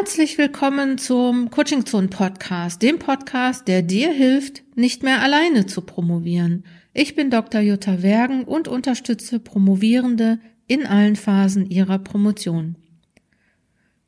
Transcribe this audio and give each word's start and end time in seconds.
Herzlich 0.00 0.38
willkommen 0.38 0.96
zum 0.96 1.50
Coaching 1.50 1.84
Zone 1.84 2.08
Podcast, 2.08 2.80
dem 2.80 2.98
Podcast, 2.98 3.68
der 3.68 3.82
dir 3.82 4.10
hilft, 4.10 4.62
nicht 4.74 5.02
mehr 5.02 5.20
alleine 5.20 5.66
zu 5.66 5.82
promovieren. 5.82 6.64
Ich 6.94 7.14
bin 7.14 7.28
Dr. 7.28 7.60
Jutta 7.60 8.02
Wergen 8.02 8.44
und 8.44 8.66
unterstütze 8.66 9.40
Promovierende 9.40 10.38
in 10.66 10.86
allen 10.86 11.16
Phasen 11.16 11.68
ihrer 11.68 11.98
Promotion. 11.98 12.76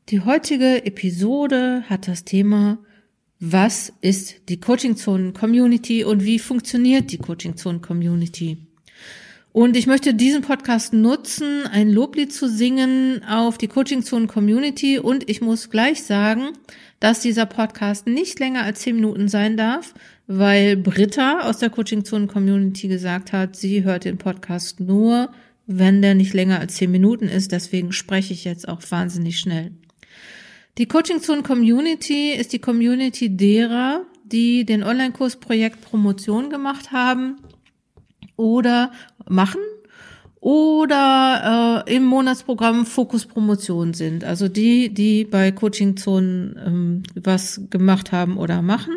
Die 0.09 0.21
heutige 0.21 0.87
Episode 0.87 1.85
hat 1.91 2.09
das 2.09 2.25
Thema 2.25 2.79
Was 3.39 3.93
ist 4.01 4.49
die 4.49 4.61
Coaching 4.61 4.97
Zone 4.97 5.35
Community 5.35 6.05
und 6.05 6.25
wie 6.25 6.39
funktioniert 6.39 7.13
die 7.13 7.19
Coaching 7.19 7.59
Zone 7.59 7.81
Community? 7.81 8.67
Und 9.53 9.77
ich 9.77 9.87
möchte 9.87 10.15
diesen 10.15 10.41
Podcast 10.41 10.95
nutzen, 10.95 11.67
ein 11.67 11.91
Loblied 11.91 12.33
zu 12.33 12.49
singen 12.49 13.23
auf 13.25 13.59
die 13.59 13.69
Coaching 13.69 14.03
Zone 14.03 14.27
Community. 14.27 14.99
Und 14.99 15.29
ich 15.29 15.43
muss 15.43 15.69
gleich 15.69 16.05
sagen, 16.05 16.53
dass 17.01 17.21
dieser 17.21 17.45
Podcast 17.45 18.07
nicht 18.07 18.41
länger 18.41 18.63
als 18.63 18.81
zehn 18.81 18.95
Minuten 18.95 19.29
sein 19.29 19.59
darf, 19.59 19.93
weil 20.27 20.79
Britta 20.79 21.41
aus 21.41 21.59
der 21.59 21.69
Coaching 21.69 22.07
Zone 22.07 22.29
Community 22.29 22.89
gesagt 22.89 23.35
hat, 23.35 23.55
sie 23.55 23.85
hört 23.85 24.07
den 24.07 24.17
Podcast 24.17 24.81
nur, 24.81 25.31
wenn 25.67 26.01
der 26.01 26.15
nicht 26.15 26.33
länger 26.33 26.59
als 26.59 26.77
zehn 26.77 26.91
Minuten 26.91 27.29
ist. 27.29 27.53
Deswegen 27.53 27.93
spreche 27.93 28.33
ich 28.33 28.45
jetzt 28.45 28.67
auch 28.67 28.81
wahnsinnig 28.89 29.39
schnell. 29.39 29.73
Die 30.79 30.87
Coaching 30.87 31.21
Zone 31.21 31.43
Community 31.43 32.33
ist 32.33 32.55
die 32.55 32.59
Community 32.59 33.37
derer, 33.37 34.07
die 34.25 34.65
den 34.65 34.83
Online-Kurs 34.83 35.37
Projekt 35.37 35.83
Promotion 35.83 36.49
gemacht 36.49 36.91
haben 36.91 37.37
oder 38.37 38.93
machen 39.29 39.61
oder 40.43 41.85
äh, 41.87 41.95
im 41.95 42.05
Monatsprogramm 42.05 42.85
Fokus 42.85 43.27
Promotion 43.27 43.95
sind. 43.95 44.25
Also 44.25 44.49
die, 44.49 44.93
die 44.93 45.25
bei 45.25 45.53
Coaching 45.53 45.97
Zonen 45.97 46.59
ähm, 46.67 47.03
was 47.15 47.61
gemacht 47.71 48.11
haben 48.11 48.37
oder 48.37 48.61
machen. 48.61 48.95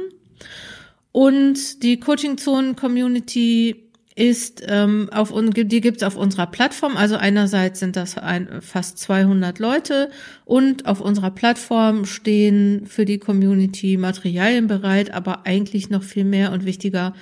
Und 1.12 1.84
die 1.84 2.00
Coaching 2.00 2.40
Zonen 2.40 2.76
Community 2.76 3.86
ist 4.16 4.64
ähm, 4.68 5.10
auf 5.12 5.32
die 5.32 5.82
gibt's 5.82 6.02
auf 6.02 6.16
unserer 6.16 6.48
Plattform. 6.48 6.98
Also 6.98 7.16
einerseits 7.16 7.80
sind 7.80 7.96
das 7.96 8.18
ein, 8.18 8.62
fast 8.62 8.98
200 8.98 9.60
Leute 9.60 10.10
und 10.46 10.88
auf 10.88 11.02
unserer 11.02 11.32
Plattform 11.32 12.06
stehen 12.06 12.88
für 12.88 13.06
die 13.06 13.20
Community 13.20 13.98
Materialien 13.98 14.68
bereit, 14.68 15.14
aber 15.14 15.46
eigentlich 15.46 15.90
noch 15.90 16.02
viel 16.02 16.24
mehr 16.24 16.54
und 16.54 16.66
wichtiger 16.66 17.14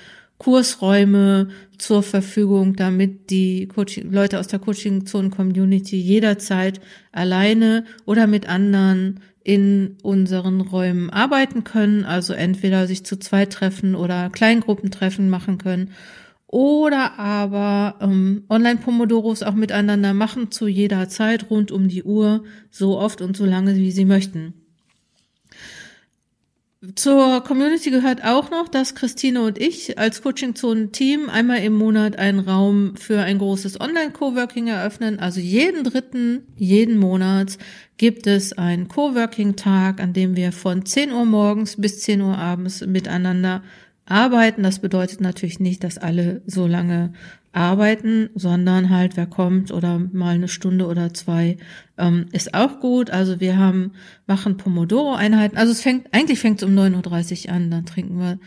Kursräume 0.44 1.48
zur 1.78 2.04
Verfügung, 2.04 2.76
damit 2.76 3.30
die 3.30 3.68
Coaching, 3.68 4.12
Leute 4.12 4.40
aus 4.40 4.48
der 4.48 4.60
Coaching-Zonen-Community 4.60 5.96
jederzeit 5.96 6.82
alleine 7.12 7.86
oder 8.06 8.28
mit 8.28 8.50
anderen 8.50 9.22
in 9.44 9.98
unseren 10.04 10.62
Räumen 10.62 11.10
arbeiten 11.10 11.64
können, 11.64 12.04
also 12.04 12.34
entweder 12.34 12.88
sich 12.88 13.06
zu 13.06 13.18
zweit 13.18 13.54
treffen 13.54 13.96
oder 13.96 14.30
Kleingruppentreffen 14.30 15.30
machen 15.30 15.58
können 15.58 15.92
oder 16.48 17.18
aber 17.18 17.96
ähm, 18.00 18.44
Online-Pomodoros 18.48 19.42
auch 19.42 19.56
miteinander 19.56 20.14
machen 20.14 20.52
zu 20.52 20.68
jeder 20.68 21.10
Zeit 21.10 21.50
rund 21.50 21.72
um 21.72 21.88
die 21.88 22.04
Uhr, 22.04 22.44
so 22.70 23.00
oft 23.00 23.22
und 23.22 23.36
so 23.36 23.46
lange, 23.46 23.76
wie 23.76 23.92
sie 23.92 24.06
möchten. 24.06 24.63
Zur 26.96 27.42
Community 27.46 27.92
gehört 27.92 28.26
auch 28.26 28.52
noch, 28.52 28.68
dass 28.68 28.94
Christine 28.94 29.42
und 29.44 29.58
ich 29.58 29.98
als 29.98 30.22
Coaching-Zonen-Team 30.22 31.30
einmal 31.30 31.60
im 31.60 31.72
Monat 31.72 32.20
einen 32.20 32.40
Raum 32.40 32.98
für 32.98 33.22
ein 33.22 33.38
großes 33.38 33.80
Online-Coworking 33.80 34.68
eröffnen. 34.68 35.18
Also 35.18 35.40
jeden 35.40 35.86
dritten, 35.86 36.44
jeden 36.58 36.98
Monat 36.98 37.58
gibt 37.96 38.28
es 38.28 38.52
einen 38.52 38.90
Coworking-Tag, 38.90 40.02
an 40.02 40.12
dem 40.12 40.36
wir 40.36 40.52
von 40.52 40.86
10 40.86 41.14
Uhr 41.14 41.24
morgens 41.24 41.80
bis 41.80 42.02
10 42.02 42.20
Uhr 42.20 42.38
abends 42.38 42.86
miteinander 42.86 43.64
arbeiten. 44.06 44.64
Das 44.64 44.80
bedeutet 44.80 45.22
natürlich 45.22 45.62
nicht, 45.62 45.86
dass 45.86 45.98
alle 45.98 46.42
so 46.48 46.68
lange 46.68 47.14
arbeiten, 47.54 48.30
sondern 48.36 48.90
halt, 48.90 49.16
wer 49.16 49.28
kommt 49.28 49.72
oder 49.72 50.00
mal 50.12 50.36
eine 50.36 50.48
Stunde 50.48 50.88
oder 50.88 51.14
zwei, 51.14 51.58
ähm, 51.98 52.26
ist 52.32 52.54
auch 52.54 52.80
gut. 52.80 53.12
Also 53.12 53.40
wir 53.40 53.58
haben, 53.58 53.94
machen 54.26 54.58
Pomodoro-Einheiten. 54.58 55.56
Also 55.56 55.72
es 55.72 55.82
fängt, 55.82 56.14
eigentlich 56.14 56.40
fängt 56.40 56.62
es 56.62 56.68
um 56.68 56.76
9.30 56.76 57.48
Uhr 57.48 57.54
an, 57.54 57.72
dann 57.72 57.86
trinken 57.86 58.20
wir 58.20 58.40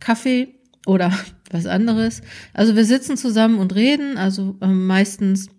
Kaffee 0.00 0.54
oder 0.86 1.12
was 1.50 1.66
anderes. 1.66 2.22
Also 2.54 2.74
wir 2.74 2.86
sitzen 2.86 3.16
zusammen 3.16 3.58
und 3.58 3.74
reden, 3.74 4.16
also 4.16 4.56
ähm, 4.62 4.86
meistens 4.86 5.50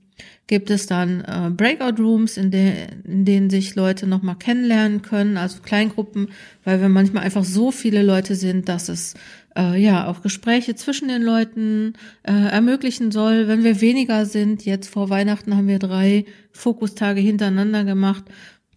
gibt 0.47 0.69
es 0.69 0.85
dann 0.85 1.21
äh, 1.21 1.49
Breakout 1.49 2.01
Rooms, 2.01 2.37
in, 2.37 2.51
de 2.51 2.87
in 3.03 3.25
denen 3.25 3.49
sich 3.49 3.75
Leute 3.75 4.07
nochmal 4.07 4.35
kennenlernen 4.35 5.01
können, 5.01 5.37
also 5.37 5.61
Kleingruppen, 5.61 6.29
weil 6.63 6.81
wir 6.81 6.89
manchmal 6.89 7.23
einfach 7.23 7.43
so 7.43 7.71
viele 7.71 8.03
Leute 8.03 8.35
sind, 8.35 8.69
dass 8.69 8.89
es 8.89 9.15
äh, 9.57 9.81
ja 9.81 10.07
auch 10.07 10.21
Gespräche 10.21 10.75
zwischen 10.75 11.07
den 11.07 11.23
Leuten 11.23 11.93
äh, 12.23 12.31
ermöglichen 12.31 13.11
soll. 13.11 13.47
Wenn 13.47 13.63
wir 13.63 13.81
weniger 13.81 14.25
sind, 14.25 14.65
jetzt 14.65 14.87
vor 14.87 15.09
Weihnachten 15.09 15.55
haben 15.55 15.67
wir 15.67 15.79
drei 15.79 16.25
Fokustage 16.51 17.21
hintereinander 17.21 17.83
gemacht. 17.83 18.25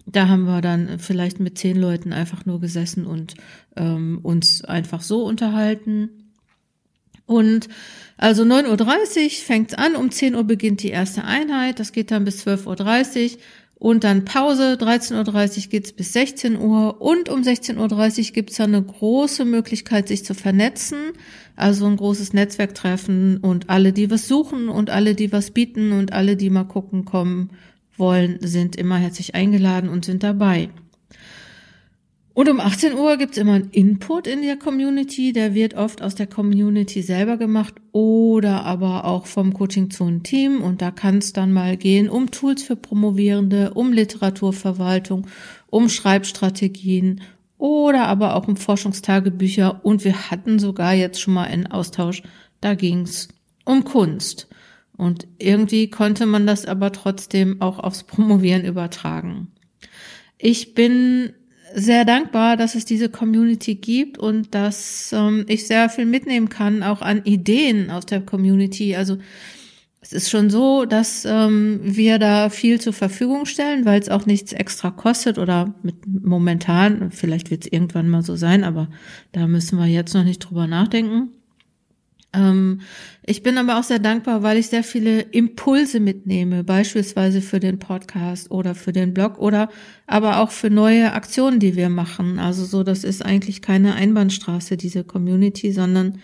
Da 0.06 0.28
haben 0.28 0.44
wir 0.44 0.62
dann 0.62 0.98
vielleicht 0.98 1.38
mit 1.38 1.58
zehn 1.58 1.78
Leuten 1.78 2.14
einfach 2.14 2.46
nur 2.46 2.60
gesessen 2.60 3.06
und 3.06 3.34
ähm, 3.76 4.20
uns 4.22 4.64
einfach 4.64 5.02
so 5.02 5.24
unterhalten. 5.24 6.17
Und 7.28 7.68
also 8.16 8.42
9.30 8.42 9.24
Uhr 9.24 9.30
fängt's 9.30 9.74
an, 9.74 9.96
um 9.96 10.10
10 10.10 10.34
Uhr 10.34 10.44
beginnt 10.44 10.82
die 10.82 10.88
erste 10.88 11.24
Einheit, 11.24 11.78
das 11.78 11.92
geht 11.92 12.10
dann 12.10 12.24
bis 12.24 12.44
12.30 12.44 13.34
Uhr 13.34 13.38
und 13.74 14.02
dann 14.02 14.24
Pause, 14.24 14.78
13.30 14.80 15.64
Uhr 15.64 15.70
geht's 15.70 15.92
bis 15.92 16.14
16 16.14 16.58
Uhr 16.58 17.02
und 17.02 17.28
um 17.28 17.42
16.30 17.42 17.78
Uhr 18.18 18.32
gibt's 18.32 18.56
dann 18.56 18.74
eine 18.74 18.82
große 18.82 19.44
Möglichkeit, 19.44 20.08
sich 20.08 20.24
zu 20.24 20.32
vernetzen, 20.32 21.12
also 21.54 21.84
ein 21.86 21.96
großes 21.96 22.32
Netzwerktreffen 22.32 23.36
und 23.36 23.68
alle, 23.68 23.92
die 23.92 24.10
was 24.10 24.26
suchen 24.26 24.70
und 24.70 24.88
alle, 24.88 25.14
die 25.14 25.30
was 25.30 25.50
bieten 25.50 25.92
und 25.92 26.14
alle, 26.14 26.34
die 26.34 26.48
mal 26.48 26.64
gucken 26.64 27.04
kommen 27.04 27.50
wollen, 27.98 28.38
sind 28.40 28.74
immer 28.74 28.96
herzlich 28.96 29.34
eingeladen 29.34 29.90
und 29.90 30.06
sind 30.06 30.22
dabei. 30.22 30.70
Und 32.38 32.48
um 32.48 32.60
18 32.60 32.94
Uhr 32.94 33.16
gibt's 33.16 33.36
immer 33.36 33.54
einen 33.54 33.70
Input 33.70 34.28
in 34.28 34.42
der 34.42 34.56
Community, 34.56 35.32
der 35.32 35.54
wird 35.54 35.74
oft 35.74 36.02
aus 36.02 36.14
der 36.14 36.28
Community 36.28 37.02
selber 37.02 37.36
gemacht 37.36 37.74
oder 37.90 38.64
aber 38.64 39.06
auch 39.06 39.26
vom 39.26 39.52
Coaching 39.52 39.90
Zone 39.90 40.22
Team 40.22 40.62
und 40.62 40.80
da 40.80 40.92
kann 40.92 41.18
es 41.18 41.32
dann 41.32 41.52
mal 41.52 41.76
gehen 41.76 42.08
um 42.08 42.30
Tools 42.30 42.62
für 42.62 42.76
Promovierende, 42.76 43.74
um 43.74 43.92
Literaturverwaltung, 43.92 45.26
um 45.66 45.88
Schreibstrategien 45.88 47.22
oder 47.56 48.06
aber 48.06 48.36
auch 48.36 48.46
um 48.46 48.54
Forschungstagebücher 48.54 49.84
und 49.84 50.04
wir 50.04 50.30
hatten 50.30 50.60
sogar 50.60 50.94
jetzt 50.94 51.20
schon 51.20 51.34
mal 51.34 51.48
einen 51.48 51.66
Austausch, 51.66 52.22
da 52.60 52.74
ging's 52.74 53.26
um 53.64 53.82
Kunst. 53.82 54.46
Und 54.96 55.26
irgendwie 55.38 55.90
konnte 55.90 56.24
man 56.24 56.46
das 56.46 56.66
aber 56.66 56.92
trotzdem 56.92 57.60
auch 57.60 57.80
aufs 57.80 58.04
Promovieren 58.04 58.64
übertragen. 58.64 59.48
Ich 60.38 60.74
bin 60.74 61.32
sehr 61.74 62.04
dankbar, 62.04 62.56
dass 62.56 62.74
es 62.74 62.84
diese 62.84 63.08
Community 63.08 63.74
gibt 63.74 64.18
und 64.18 64.54
dass 64.54 65.12
ähm, 65.12 65.44
ich 65.48 65.66
sehr 65.66 65.88
viel 65.88 66.06
mitnehmen 66.06 66.48
kann, 66.48 66.82
auch 66.82 67.02
an 67.02 67.24
Ideen 67.24 67.90
aus 67.90 68.06
der 68.06 68.20
Community. 68.20 68.96
Also 68.96 69.18
es 70.00 70.12
ist 70.12 70.30
schon 70.30 70.48
so, 70.48 70.84
dass 70.84 71.24
ähm, 71.24 71.80
wir 71.82 72.18
da 72.18 72.50
viel 72.50 72.80
zur 72.80 72.92
Verfügung 72.92 73.46
stellen, 73.46 73.84
weil 73.84 74.00
es 74.00 74.08
auch 74.08 74.26
nichts 74.26 74.52
extra 74.52 74.90
kostet 74.90 75.38
oder 75.38 75.74
mit 75.82 75.96
momentan, 76.06 77.10
vielleicht 77.10 77.50
wird 77.50 77.66
es 77.66 77.72
irgendwann 77.72 78.08
mal 78.08 78.22
so 78.22 78.36
sein, 78.36 78.64
aber 78.64 78.88
da 79.32 79.46
müssen 79.46 79.78
wir 79.78 79.86
jetzt 79.86 80.14
noch 80.14 80.24
nicht 80.24 80.38
drüber 80.38 80.66
nachdenken. 80.66 81.30
Ähm, 82.32 82.80
ich 83.24 83.42
bin 83.42 83.56
aber 83.58 83.78
auch 83.78 83.82
sehr 83.82 83.98
dankbar, 83.98 84.42
weil 84.42 84.58
ich 84.58 84.68
sehr 84.68 84.84
viele 84.84 85.20
Impulse 85.20 86.00
mitnehme, 86.00 86.64
beispielsweise 86.64 87.40
für 87.40 87.60
den 87.60 87.78
Podcast 87.78 88.50
oder 88.50 88.74
für 88.74 88.92
den 88.92 89.14
Blog 89.14 89.38
oder 89.38 89.70
aber 90.06 90.40
auch 90.40 90.50
für 90.50 90.70
neue 90.70 91.12
Aktionen, 91.12 91.58
die 91.58 91.76
wir 91.76 91.88
machen. 91.88 92.38
Also 92.38 92.64
so, 92.64 92.82
das 92.82 93.04
ist 93.04 93.24
eigentlich 93.24 93.62
keine 93.62 93.94
Einbahnstraße, 93.94 94.76
diese 94.76 95.04
Community, 95.04 95.72
sondern 95.72 96.20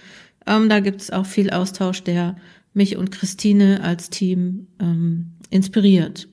ähm, 0.47 0.69
da 0.69 0.81
gibt 0.81 1.01
es 1.01 1.11
auch 1.11 1.27
viel 1.27 1.51
Austausch, 1.51 2.03
der 2.05 2.37
mich 2.75 2.97
und 2.97 3.11
Christine 3.11 3.83
als 3.83 4.11
Team 4.11 4.67
ähm, 4.81 5.33
inspiriert. 5.51 6.29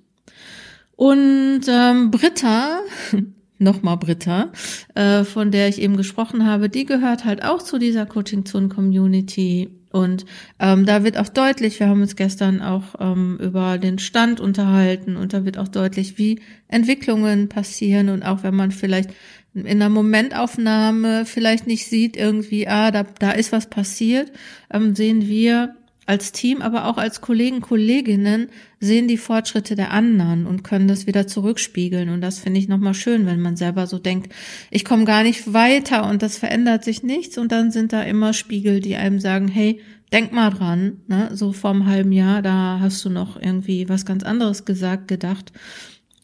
Und 0.96 1.62
ähm, 1.68 2.12
Britta, 2.12 2.82
nochmal 3.62 3.98
Britta, 3.98 4.52
äh, 4.96 5.24
von 5.24 5.52
der 5.52 5.68
ich 5.68 5.82
eben 5.82 5.98
gesprochen 5.98 6.46
habe, 6.46 6.70
die 6.70 6.86
gehört 6.86 7.26
halt 7.26 7.44
auch 7.44 7.62
zu 7.62 7.78
dieser 7.78 8.06
Coaching 8.06 8.46
Zone 8.46 8.70
Community. 8.70 9.70
Und 9.92 10.26
ähm, 10.60 10.86
da 10.86 11.04
wird 11.04 11.18
auch 11.18 11.28
deutlich, 11.28 11.80
wir 11.80 11.88
haben 11.90 12.02
uns 12.02 12.16
gestern 12.16 12.62
auch 12.62 12.96
ähm, 13.00 13.38
über 13.42 13.78
den 13.78 14.00
Stand 14.00 14.40
unterhalten 14.40 15.18
und 15.18 15.34
da 15.34 15.44
wird 15.44 15.58
auch 15.58 15.68
deutlich, 15.68 16.18
wie 16.18 16.40
Entwicklungen 16.70 17.50
passieren 17.50 18.08
und 18.08 18.24
auch 18.24 18.44
wenn 18.44 18.56
man 18.56 18.72
vielleicht 18.72 19.10
in 19.54 19.68
einer 19.68 19.90
Momentaufnahme 19.90 21.26
vielleicht 21.26 21.68
nicht 21.68 21.88
sieht 21.88 22.16
irgendwie, 22.16 22.70
ah, 22.70 22.92
da, 22.92 23.04
da 23.20 23.32
ist 23.32 23.52
was 23.52 23.70
passiert, 23.70 24.32
ähm, 24.74 24.96
sehen 24.96 25.28
wir 25.28 25.76
als 26.12 26.34
Team, 26.34 26.62
aber 26.62 26.88
auch 26.88 26.98
als 26.98 27.22
Kollegen, 27.22 27.62
Kolleginnen 27.62 28.50
sehen 28.82 29.08
die 29.08 29.16
Fortschritte 29.16 29.78
der 29.78 29.92
anderen 29.92 30.46
und 30.46 30.62
können 30.62 30.90
das 30.90 31.08
wieder 31.08 31.26
zurückspiegeln. 31.26 32.10
Und 32.10 32.20
das 32.20 32.38
finde 32.38 32.60
ich 32.60 32.68
nochmal 32.68 32.94
schön, 32.94 33.26
wenn 33.26 33.40
man 33.40 33.56
selber 33.56 33.88
so 33.88 33.98
denkt, 33.98 34.34
ich 34.72 34.84
komme 34.84 35.06
gar 35.06 35.24
nicht 35.24 35.54
weiter 35.54 36.10
und 36.10 36.22
das 36.22 36.38
verändert 36.38 36.84
sich 36.84 37.02
nichts. 37.02 37.38
Und 37.38 37.54
dann 37.54 37.72
sind 37.72 37.94
da 37.94 38.04
immer 38.04 38.34
Spiegel, 38.34 38.82
die 38.82 38.98
einem 38.98 39.22
sagen, 39.22 39.48
hey, 39.48 39.80
denk 40.12 40.34
mal 40.34 40.50
dran, 40.50 40.98
ne? 41.08 41.30
so 41.32 41.54
vor 41.54 41.70
einem 41.70 41.86
halben 41.86 42.12
Jahr, 42.12 42.42
da 42.42 42.80
hast 42.82 43.06
du 43.06 43.10
noch 43.10 43.42
irgendwie 43.42 43.88
was 43.88 44.06
ganz 44.06 44.24
anderes 44.24 44.66
gesagt, 44.66 45.08
gedacht 45.08 45.54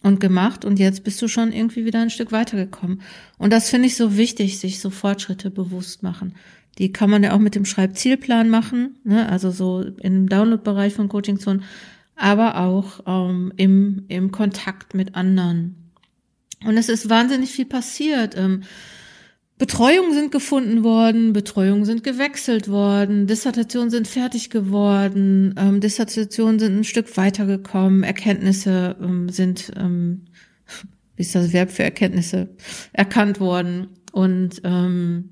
und 0.04 0.20
gemacht 0.20 0.66
und 0.66 0.80
jetzt 0.80 1.06
bist 1.06 1.22
du 1.22 1.30
schon 1.30 1.54
irgendwie 1.54 1.86
wieder 1.86 2.02
ein 2.02 2.10
Stück 2.10 2.34
weitergekommen. 2.34 3.02
Und 3.38 3.54
das 3.54 3.70
finde 3.70 3.88
ich 3.88 3.96
so 3.96 4.18
wichtig, 4.18 4.60
sich 4.60 4.82
so 4.82 4.90
Fortschritte 4.90 5.50
bewusst 5.50 6.04
machen. 6.04 6.34
Die 6.78 6.92
kann 6.92 7.10
man 7.10 7.24
ja 7.24 7.34
auch 7.34 7.40
mit 7.40 7.56
dem 7.56 7.66
Schreibzielplan 7.66 8.50
machen, 8.50 9.00
ne? 9.04 9.28
also 9.30 9.52
so 9.52 9.82
im 9.82 10.30
Download-Bereich 10.30 10.94
von 10.94 11.10
Coaching 11.10 11.40
Zone, 11.40 11.62
aber 12.16 12.58
auch 12.60 13.02
ähm, 13.06 13.52
im, 13.58 14.06
im 14.08 14.32
Kontakt 14.32 14.94
mit 14.94 15.16
anderen. 15.16 15.92
Und 16.66 16.78
es 16.78 16.90
ist 16.90 17.10
wahnsinnig 17.10 17.52
viel 17.52 17.66
passiert. 17.66 18.36
Ähm, 18.36 18.64
Betreuungen 19.58 20.14
sind 20.14 20.32
gefunden 20.32 20.84
worden, 20.84 21.34
Betreuungen 21.34 21.86
sind 21.86 22.04
gewechselt 22.04 22.68
worden, 22.68 23.26
Dissertationen 23.26 23.90
sind 23.90 24.08
fertig 24.08 24.52
geworden, 24.52 25.56
ähm, 25.58 25.80
Dissertationen 25.82 26.60
sind 26.60 26.78
ein 26.78 26.84
Stück 26.84 27.18
weitergekommen, 27.18 28.04
Erkenntnisse 28.04 28.96
ähm, 29.02 29.30
sind, 29.30 29.72
ähm, 29.76 30.26
wie 31.16 31.24
ist 31.24 31.34
das 31.34 31.54
Verb 31.54 31.72
für 31.72 31.84
Erkenntnisse, 31.84 32.50
erkannt 32.94 33.40
worden. 33.40 33.88
Und 34.12 34.62
ähm, 34.64 35.30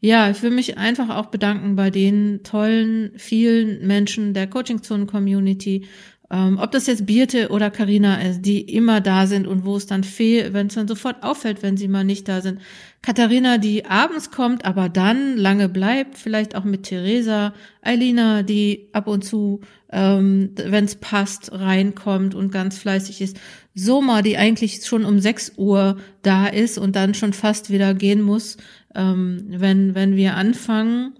ja, 0.00 0.30
ich 0.30 0.42
will 0.42 0.50
mich 0.50 0.78
einfach 0.78 1.08
auch 1.08 1.26
bedanken 1.26 1.76
bei 1.76 1.90
den 1.90 2.42
tollen, 2.42 3.12
vielen 3.16 3.86
Menschen 3.86 4.34
der 4.34 4.46
Coaching-Zonen-Community, 4.46 5.86
ähm, 6.30 6.58
ob 6.60 6.72
das 6.72 6.86
jetzt 6.86 7.06
Birte 7.06 7.50
oder 7.50 7.70
Karina 7.70 8.20
ist, 8.20 8.42
die 8.42 8.60
immer 8.60 9.00
da 9.00 9.26
sind 9.26 9.46
und 9.46 9.64
wo 9.64 9.76
es 9.76 9.86
dann 9.86 10.02
fehlt, 10.02 10.52
wenn 10.52 10.66
es 10.66 10.74
dann 10.74 10.88
sofort 10.88 11.22
auffällt, 11.22 11.62
wenn 11.62 11.76
sie 11.76 11.86
mal 11.86 12.04
nicht 12.04 12.28
da 12.28 12.40
sind. 12.40 12.60
Katharina, 13.00 13.58
die 13.58 13.84
abends 13.86 14.32
kommt, 14.32 14.64
aber 14.64 14.88
dann 14.88 15.36
lange 15.36 15.68
bleibt, 15.68 16.18
vielleicht 16.18 16.56
auch 16.56 16.64
mit 16.64 16.82
Theresa, 16.82 17.54
Eilina, 17.80 18.42
die 18.42 18.88
ab 18.92 19.06
und 19.06 19.24
zu, 19.24 19.60
ähm, 19.92 20.50
wenn 20.56 20.84
es 20.84 20.96
passt, 20.96 21.52
reinkommt 21.52 22.34
und 22.34 22.50
ganz 22.50 22.78
fleißig 22.78 23.20
ist. 23.20 23.36
Soma, 23.74 24.22
die 24.22 24.36
eigentlich 24.36 24.84
schon 24.84 25.04
um 25.04 25.20
6 25.20 25.52
Uhr 25.56 25.98
da 26.22 26.46
ist 26.46 26.78
und 26.78 26.96
dann 26.96 27.14
schon 27.14 27.32
fast 27.32 27.70
wieder 27.70 27.94
gehen 27.94 28.22
muss, 28.22 28.56
ähm, 28.94 29.44
wenn, 29.48 29.94
wenn 29.94 30.16
wir 30.16 30.34
anfangen. 30.34 31.12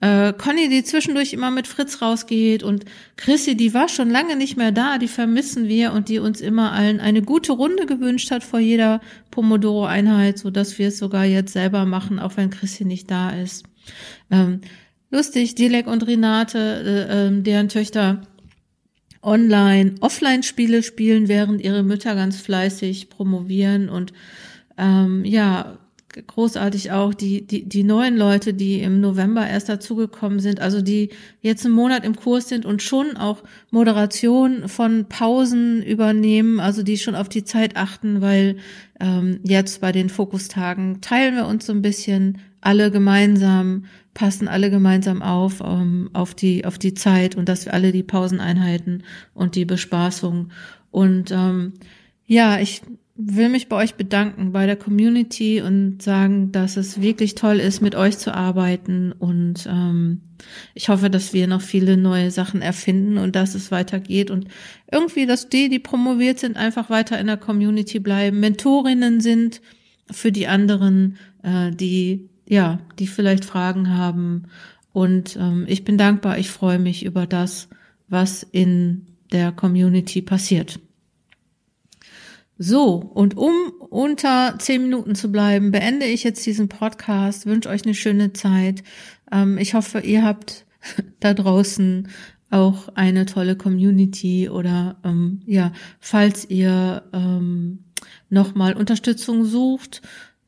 Äh, 0.00 0.34
Conny, 0.34 0.68
die 0.68 0.84
zwischendurch 0.84 1.32
immer 1.32 1.50
mit 1.50 1.66
Fritz 1.66 2.02
rausgeht 2.02 2.62
und 2.62 2.84
Chrissy, 3.16 3.56
die 3.56 3.72
war 3.72 3.88
schon 3.88 4.10
lange 4.10 4.36
nicht 4.36 4.56
mehr 4.56 4.72
da, 4.72 4.98
die 4.98 5.08
vermissen 5.08 5.66
wir 5.68 5.92
und 5.92 6.08
die 6.08 6.18
uns 6.18 6.40
immer 6.40 6.72
allen 6.72 7.00
eine 7.00 7.22
gute 7.22 7.52
Runde 7.52 7.86
gewünscht 7.86 8.30
hat 8.30 8.44
vor 8.44 8.60
jeder 8.60 9.00
Pomodoro-Einheit, 9.30 10.38
so 10.38 10.50
dass 10.50 10.78
wir 10.78 10.88
es 10.88 10.98
sogar 10.98 11.24
jetzt 11.24 11.54
selber 11.54 11.86
machen, 11.86 12.18
auch 12.18 12.36
wenn 12.36 12.50
Chrissy 12.50 12.84
nicht 12.84 13.10
da 13.10 13.30
ist. 13.30 13.64
Ähm, 14.30 14.60
lustig, 15.12 15.54
Dilek 15.54 15.86
und 15.86 16.04
Renate, 16.04 16.58
äh, 17.08 17.26
äh, 17.28 17.42
deren 17.42 17.68
Töchter 17.68 18.22
online, 19.22 19.94
Offline-Spiele 20.00 20.82
spielen, 20.82 21.28
während 21.28 21.62
ihre 21.62 21.84
Mütter 21.84 22.16
ganz 22.16 22.40
fleißig 22.40 23.08
promovieren 23.08 23.88
und 23.88 24.12
ähm, 24.76 25.24
ja, 25.24 25.78
großartig 26.12 26.92
auch 26.92 27.14
die, 27.14 27.46
die, 27.46 27.68
die 27.68 27.84
neuen 27.84 28.16
Leute, 28.16 28.54
die 28.54 28.80
im 28.80 29.00
November 29.00 29.46
erst 29.46 29.68
dazugekommen 29.68 30.40
sind, 30.40 30.60
also 30.60 30.82
die 30.82 31.10
jetzt 31.40 31.64
einen 31.64 31.74
Monat 31.74 32.04
im 32.04 32.16
Kurs 32.16 32.48
sind 32.48 32.66
und 32.66 32.82
schon 32.82 33.16
auch 33.16 33.42
Moderation 33.70 34.68
von 34.68 35.06
Pausen 35.08 35.82
übernehmen, 35.82 36.60
also 36.60 36.82
die 36.82 36.98
schon 36.98 37.14
auf 37.14 37.28
die 37.28 37.44
Zeit 37.44 37.76
achten, 37.76 38.20
weil 38.20 38.56
ähm, 39.00 39.40
jetzt 39.42 39.80
bei 39.80 39.92
den 39.92 40.08
Fokustagen 40.08 41.00
teilen 41.00 41.34
wir 41.34 41.46
uns 41.46 41.66
so 41.66 41.72
ein 41.72 41.82
bisschen 41.82 42.38
alle 42.60 42.90
gemeinsam, 42.90 43.84
passen 44.14 44.48
alle 44.48 44.70
gemeinsam 44.70 45.22
auf, 45.22 45.60
ähm, 45.64 46.10
auf 46.12 46.34
die, 46.34 46.64
auf 46.64 46.78
die 46.78 46.94
Zeit 46.94 47.34
und 47.34 47.48
dass 47.48 47.66
wir 47.66 47.74
alle 47.74 47.92
die 47.92 48.02
Pauseneinheiten 48.04 49.02
und 49.34 49.56
die 49.56 49.64
Bespaßung. 49.64 50.50
Und 50.90 51.30
ähm, 51.32 51.72
ja, 52.26 52.60
ich 52.60 52.82
will 53.14 53.48
mich 53.48 53.68
bei 53.68 53.76
euch 53.76 53.94
bedanken, 53.94 54.52
bei 54.52 54.66
der 54.66 54.76
Community 54.76 55.60
und 55.60 56.02
sagen, 56.02 56.50
dass 56.50 56.76
es 56.76 57.00
wirklich 57.00 57.34
toll 57.34 57.60
ist, 57.60 57.82
mit 57.82 57.94
euch 57.94 58.18
zu 58.18 58.34
arbeiten. 58.34 59.12
Und 59.12 59.66
ähm, 59.70 60.22
ich 60.74 60.88
hoffe, 60.88 61.10
dass 61.10 61.32
wir 61.32 61.46
noch 61.46 61.60
viele 61.60 61.96
neue 61.96 62.30
Sachen 62.30 62.62
erfinden 62.62 63.18
und 63.18 63.36
dass 63.36 63.54
es 63.54 63.70
weitergeht. 63.70 64.30
Und 64.30 64.48
irgendwie, 64.90 65.26
dass 65.26 65.48
die, 65.48 65.68
die 65.68 65.78
promoviert 65.78 66.38
sind, 66.38 66.56
einfach 66.56 66.88
weiter 66.90 67.18
in 67.18 67.26
der 67.26 67.36
Community 67.36 68.00
bleiben, 68.00 68.40
Mentorinnen 68.40 69.20
sind 69.20 69.60
für 70.10 70.32
die 70.32 70.46
anderen, 70.46 71.16
äh, 71.42 71.70
die 71.70 72.30
ja, 72.52 72.80
die 72.98 73.06
vielleicht 73.06 73.44
Fragen 73.44 73.96
haben. 73.96 74.44
Und 74.92 75.36
ähm, 75.36 75.64
ich 75.68 75.84
bin 75.84 75.96
dankbar, 75.96 76.38
ich 76.38 76.50
freue 76.50 76.78
mich 76.78 77.04
über 77.04 77.26
das, 77.26 77.68
was 78.08 78.42
in 78.42 79.06
der 79.32 79.52
Community 79.52 80.20
passiert. 80.20 80.78
So, 82.58 82.94
und 82.94 83.36
um 83.36 83.72
unter 83.90 84.56
zehn 84.58 84.82
Minuten 84.82 85.14
zu 85.14 85.32
bleiben, 85.32 85.70
beende 85.70 86.06
ich 86.06 86.22
jetzt 86.22 86.44
diesen 86.46 86.68
Podcast, 86.68 87.46
wünsche 87.46 87.68
euch 87.68 87.84
eine 87.84 87.94
schöne 87.94 88.32
Zeit. 88.32 88.82
Ähm, 89.30 89.58
ich 89.58 89.74
hoffe, 89.74 90.00
ihr 90.00 90.22
habt 90.22 90.66
da 91.20 91.34
draußen 91.34 92.08
auch 92.50 92.88
eine 92.94 93.24
tolle 93.24 93.56
Community 93.56 94.48
oder 94.48 94.96
ähm, 95.04 95.40
ja, 95.46 95.72
falls 96.00 96.48
ihr 96.50 97.02
ähm, 97.14 97.84
nochmal 98.28 98.74
Unterstützung 98.74 99.44
sucht, 99.44 100.02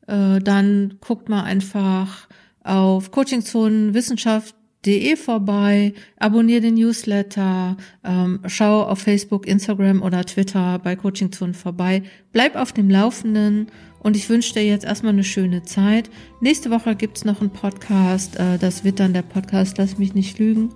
äh, 0.07 0.39
dann 0.39 0.97
guckt 1.01 1.29
mal 1.29 1.43
einfach 1.43 2.27
auf 2.63 3.11
Coachingzonen 3.11 3.93
Wissenschaft 3.95 4.55
de 4.85 5.15
vorbei, 5.15 5.93
abonniere 6.17 6.61
den 6.61 6.75
Newsletter, 6.75 7.77
ähm, 8.03 8.39
schau 8.47 8.83
auf 8.83 8.99
Facebook, 8.99 9.47
Instagram 9.47 10.01
oder 10.01 10.23
Twitter 10.23 10.79
bei 10.79 10.95
Coaching 10.95 11.31
Zone 11.31 11.53
vorbei. 11.53 12.03
Bleib 12.31 12.55
auf 12.55 12.71
dem 12.71 12.89
Laufenden 12.89 13.67
und 13.99 14.15
ich 14.15 14.29
wünsche 14.29 14.53
dir 14.53 14.65
jetzt 14.65 14.85
erstmal 14.85 15.13
eine 15.13 15.23
schöne 15.23 15.63
Zeit. 15.63 16.09
Nächste 16.39 16.69
Woche 16.69 16.95
gibt's 16.95 17.25
noch 17.25 17.41
einen 17.41 17.49
Podcast. 17.49 18.37
Äh, 18.37 18.57
das 18.59 18.83
wird 18.83 18.99
dann 18.99 19.13
der 19.13 19.23
Podcast 19.23 19.77
Lass 19.77 19.97
mich 19.97 20.13
nicht 20.13 20.37
lügen. 20.37 20.69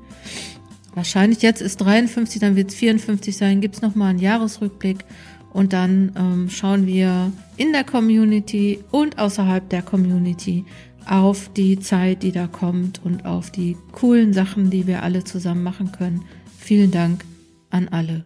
Wahrscheinlich 0.95 1.41
jetzt 1.43 1.61
ist 1.61 1.77
53, 1.77 2.41
dann 2.41 2.55
wird's 2.55 2.73
54 2.73 3.37
sein. 3.37 3.61
Gibt's 3.61 3.81
noch 3.81 3.95
mal 3.95 4.07
einen 4.07 4.19
Jahresrückblick 4.19 5.05
und 5.53 5.73
dann 5.73 6.11
ähm, 6.17 6.49
schauen 6.49 6.85
wir 6.85 7.31
in 7.57 7.71
der 7.71 7.83
Community 7.83 8.79
und 8.91 9.17
außerhalb 9.17 9.67
der 9.69 9.81
Community, 9.81 10.65
auf 11.05 11.49
die 11.53 11.79
Zeit, 11.79 12.23
die 12.23 12.31
da 12.31 12.47
kommt 12.47 13.03
und 13.03 13.25
auf 13.25 13.51
die 13.51 13.77
coolen 13.91 14.33
Sachen, 14.33 14.69
die 14.69 14.87
wir 14.87 15.03
alle 15.03 15.23
zusammen 15.23 15.63
machen 15.63 15.91
können. 15.91 16.23
Vielen 16.57 16.91
Dank 16.91 17.25
an 17.69 17.87
alle. 17.89 18.25